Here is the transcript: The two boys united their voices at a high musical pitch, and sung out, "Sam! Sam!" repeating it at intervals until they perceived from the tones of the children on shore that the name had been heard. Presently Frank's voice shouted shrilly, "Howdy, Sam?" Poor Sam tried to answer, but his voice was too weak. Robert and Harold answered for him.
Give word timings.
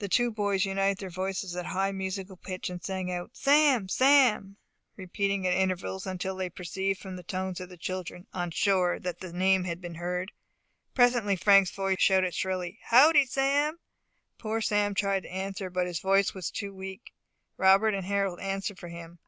The 0.00 0.08
two 0.10 0.30
boys 0.30 0.66
united 0.66 0.98
their 0.98 1.08
voices 1.08 1.56
at 1.56 1.64
a 1.64 1.68
high 1.68 1.90
musical 1.90 2.36
pitch, 2.36 2.68
and 2.68 2.84
sung 2.84 3.10
out, 3.10 3.30
"Sam! 3.34 3.88
Sam!" 3.88 4.58
repeating 4.98 5.46
it 5.46 5.54
at 5.54 5.58
intervals 5.58 6.06
until 6.06 6.36
they 6.36 6.50
perceived 6.50 7.00
from 7.00 7.16
the 7.16 7.22
tones 7.22 7.58
of 7.58 7.70
the 7.70 7.78
children 7.78 8.26
on 8.34 8.50
shore 8.50 8.98
that 8.98 9.20
the 9.20 9.32
name 9.32 9.64
had 9.64 9.80
been 9.80 9.94
heard. 9.94 10.32
Presently 10.92 11.36
Frank's 11.36 11.70
voice 11.70 11.96
shouted 12.02 12.34
shrilly, 12.34 12.80
"Howdy, 12.82 13.24
Sam?" 13.24 13.78
Poor 14.36 14.60
Sam 14.60 14.92
tried 14.92 15.22
to 15.22 15.32
answer, 15.32 15.70
but 15.70 15.86
his 15.86 16.00
voice 16.00 16.34
was 16.34 16.50
too 16.50 16.74
weak. 16.74 17.14
Robert 17.56 17.94
and 17.94 18.04
Harold 18.04 18.40
answered 18.40 18.78
for 18.78 18.88
him. 18.88 19.20